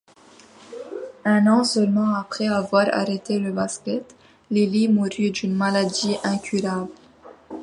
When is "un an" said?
1.25-1.63